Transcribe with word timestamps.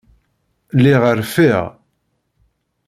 Lliɣ 0.77 1.03
rfiɣ. 1.19 1.65